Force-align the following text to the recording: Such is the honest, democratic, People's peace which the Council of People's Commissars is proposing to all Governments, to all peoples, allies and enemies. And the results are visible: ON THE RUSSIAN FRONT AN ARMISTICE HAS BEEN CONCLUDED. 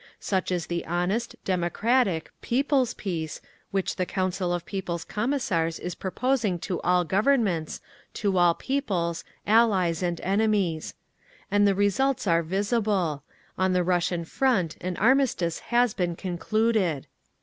Such 0.19 0.51
is 0.51 0.65
the 0.65 0.83
honest, 0.87 1.35
democratic, 1.45 2.31
People's 2.41 2.95
peace 2.95 3.39
which 3.69 3.97
the 3.97 4.05
Council 4.07 4.51
of 4.51 4.65
People's 4.65 5.03
Commissars 5.05 5.77
is 5.79 5.93
proposing 5.93 6.57
to 6.57 6.81
all 6.81 7.03
Governments, 7.03 7.81
to 8.15 8.35
all 8.39 8.55
peoples, 8.55 9.23
allies 9.45 10.01
and 10.01 10.19
enemies. 10.21 10.95
And 11.51 11.67
the 11.67 11.75
results 11.75 12.25
are 12.25 12.41
visible: 12.41 13.21
ON 13.59 13.73
THE 13.73 13.83
RUSSIAN 13.83 14.25
FRONT 14.25 14.75
AN 14.81 14.97
ARMISTICE 14.97 15.59
HAS 15.69 15.93
BEEN 15.93 16.15
CONCLUDED. 16.15 17.05